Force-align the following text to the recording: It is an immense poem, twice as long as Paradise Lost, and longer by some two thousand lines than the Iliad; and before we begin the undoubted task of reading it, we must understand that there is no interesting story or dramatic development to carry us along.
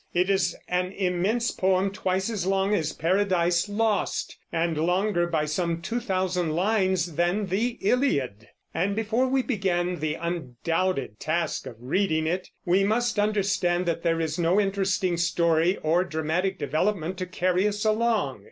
It 0.15 0.31
is 0.31 0.55
an 0.67 0.93
immense 0.93 1.51
poem, 1.51 1.91
twice 1.91 2.31
as 2.31 2.47
long 2.47 2.73
as 2.73 2.91
Paradise 2.91 3.69
Lost, 3.69 4.35
and 4.51 4.75
longer 4.75 5.27
by 5.27 5.45
some 5.45 5.79
two 5.79 5.99
thousand 5.99 6.55
lines 6.55 7.13
than 7.17 7.45
the 7.45 7.77
Iliad; 7.81 8.47
and 8.73 8.95
before 8.95 9.27
we 9.27 9.43
begin 9.43 9.99
the 9.99 10.15
undoubted 10.15 11.19
task 11.19 11.67
of 11.67 11.75
reading 11.77 12.25
it, 12.25 12.49
we 12.65 12.83
must 12.83 13.19
understand 13.19 13.85
that 13.85 14.01
there 14.01 14.19
is 14.19 14.39
no 14.39 14.59
interesting 14.59 15.17
story 15.17 15.77
or 15.83 16.03
dramatic 16.03 16.57
development 16.57 17.17
to 17.19 17.27
carry 17.27 17.67
us 17.67 17.85
along. 17.85 18.39